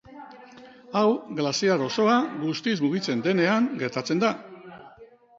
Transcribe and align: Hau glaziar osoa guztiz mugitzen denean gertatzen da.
Hau 1.01 1.09
glaziar 1.39 1.83
osoa 1.87 2.15
guztiz 2.43 2.73
mugitzen 2.85 3.21
denean 3.27 3.67
gertatzen 3.83 4.23
da. 4.25 4.33